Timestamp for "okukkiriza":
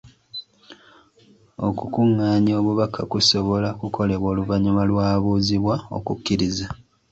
5.97-6.67